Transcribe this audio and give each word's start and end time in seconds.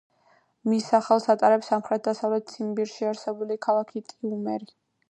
მის 0.71 0.87
სახელს 0.93 1.27
ატარებს 1.35 1.69
სამხრეთ-დასავლეთ 1.73 2.49
ციმბირში 2.55 3.09
არსებული 3.13 3.63
ქალაქი 3.69 4.07
ტიუმენი. 4.11 4.75